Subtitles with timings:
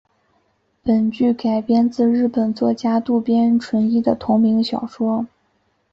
[0.81, 5.27] 本剧改编自日本作家渡边淳一的同名小说。